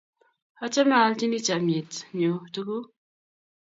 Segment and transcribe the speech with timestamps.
[0.65, 2.85] achame a alchini chamyet nyu tuguk